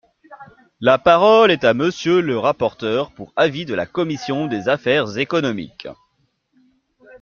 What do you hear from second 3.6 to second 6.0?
de la commission des affaires économiques.